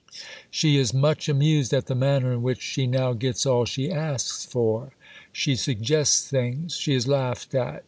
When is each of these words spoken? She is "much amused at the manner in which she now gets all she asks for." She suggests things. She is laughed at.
She 0.49 0.77
is 0.77 0.95
"much 0.95 1.29
amused 1.29 1.71
at 1.75 1.85
the 1.85 1.93
manner 1.93 2.33
in 2.33 2.41
which 2.41 2.59
she 2.59 2.87
now 2.87 3.13
gets 3.13 3.45
all 3.45 3.65
she 3.65 3.91
asks 3.91 4.43
for." 4.45 4.93
She 5.31 5.55
suggests 5.55 6.27
things. 6.27 6.75
She 6.75 6.95
is 6.95 7.07
laughed 7.07 7.53
at. 7.53 7.79